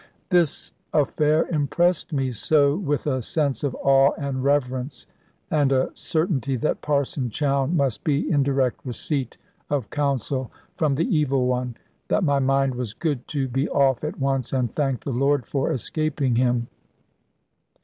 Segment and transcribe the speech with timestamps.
[0.29, 5.05] This affair impressed me so with a sense of awe and reverence,
[5.51, 9.37] and a certainty that Parson Chowne must be in direct receipt
[9.69, 11.77] of counsel from the evil one,
[12.07, 15.71] that my mind was good to be off at once, and thank the Lord for
[15.71, 16.65] escaping him.